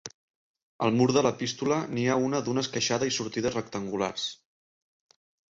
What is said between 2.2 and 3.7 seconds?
una d'una esqueixada i sortides